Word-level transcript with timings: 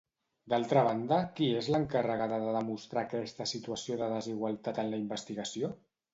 D'altra 0.51 0.81
banda, 0.85 1.19
qui 1.39 1.49
és 1.57 1.69
l'encarregada 1.75 2.39
de 2.45 2.55
demostrar 2.57 3.03
aquesta 3.05 3.49
situació 3.53 4.01
de 4.01 4.09
desigualtat 4.17 4.83
en 4.87 4.93
la 4.97 5.03
investigació? 5.05 5.73